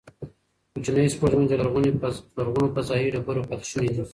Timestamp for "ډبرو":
3.13-3.47